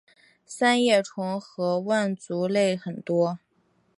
[0.47, 3.37] 三叶虫和腕足类很多。